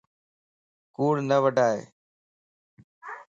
ڪوڙ 0.95 1.13
نه 1.29 1.37
وڊائي 1.43 1.79